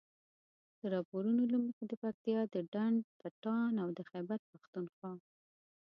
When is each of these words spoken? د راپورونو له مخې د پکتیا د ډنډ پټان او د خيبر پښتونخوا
د 0.79 0.81
راپورونو 0.95 1.41
له 1.53 1.57
مخې 1.65 1.83
د 1.87 1.93
پکتیا 2.03 2.39
د 2.53 2.55
ډنډ 2.73 2.99
پټان 3.19 3.73
او 3.83 3.89
د 3.97 3.99
خيبر 4.11 4.39
پښتونخوا 4.51 5.11